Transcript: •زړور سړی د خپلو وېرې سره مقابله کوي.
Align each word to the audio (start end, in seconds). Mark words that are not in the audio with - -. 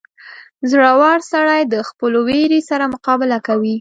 •زړور 0.71 1.17
سړی 1.31 1.61
د 1.67 1.75
خپلو 1.89 2.19
وېرې 2.29 2.59
سره 2.69 2.83
مقابله 2.93 3.37
کوي. 3.47 3.69